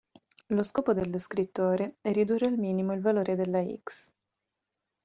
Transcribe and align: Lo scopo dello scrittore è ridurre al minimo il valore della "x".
Lo 0.49 0.63
scopo 0.63 0.95
dello 0.95 1.19
scrittore 1.19 1.97
è 2.01 2.11
ridurre 2.11 2.47
al 2.47 2.57
minimo 2.57 2.91
il 2.95 3.01
valore 3.01 3.35
della 3.35 3.63
"x". 3.63 4.09